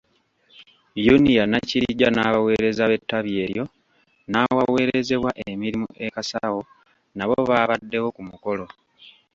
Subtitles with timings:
[1.13, 3.65] Unia Nakirijja n'abaweereza b'ettabi eryo
[4.31, 6.61] n'awaweerezebwa emirimu e Kasawo
[7.17, 8.65] nabo baabaddewo ku mukolo.